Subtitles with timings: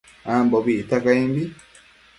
[0.33, 1.43] Ambobi icta caimbi